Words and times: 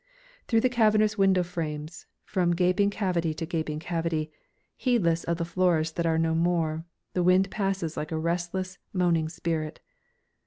Through 0.47 0.61
the 0.61 0.67
cavernous 0.69 1.15
window 1.15 1.43
frames, 1.43 2.07
from 2.25 2.55
gaping 2.55 2.89
cavity 2.89 3.35
to 3.35 3.45
gaping 3.45 3.77
cavity, 3.77 4.31
heedless 4.75 5.23
of 5.25 5.37
the 5.37 5.45
floors 5.45 5.91
that 5.91 6.07
are 6.07 6.17
no 6.17 6.33
more, 6.33 6.85
the 7.13 7.21
wind 7.21 7.51
passes 7.51 7.95
like 7.95 8.11
a 8.11 8.17
restless, 8.17 8.79
moaning 8.93 9.29
spirit. 9.29 9.79